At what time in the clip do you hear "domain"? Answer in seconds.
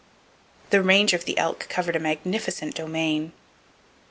2.73-3.33